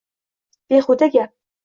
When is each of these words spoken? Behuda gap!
Behuda 0.71 1.07
gap! 1.15 1.35